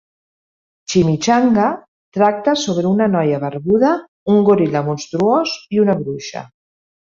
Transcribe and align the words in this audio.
"Chimichanga" 0.93 1.65
tracta 2.17 2.55
sobre 2.63 2.89
una 2.93 3.09
noia 3.17 3.41
barbuda, 3.45 3.93
un 4.37 4.43
goril·la 4.51 4.85
monstruós 4.91 5.57
i 5.77 5.85
una 5.87 6.01
bruixa. 6.03 6.47